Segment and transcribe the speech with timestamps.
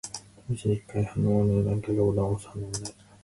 [0.49, 1.05] 試しに一回。
[1.05, 1.63] 反応はない。
[1.63, 2.49] 何回かボタンを押す。
[2.49, 2.81] 反応はない。